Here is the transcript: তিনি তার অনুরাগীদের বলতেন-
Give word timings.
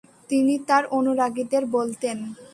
তিনি 0.29 0.53
তার 0.67 0.83
অনুরাগীদের 0.89 1.63
বলতেন- 1.67 2.29